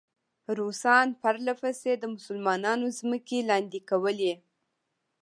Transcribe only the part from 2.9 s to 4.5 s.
ځمکې لاندې کولې.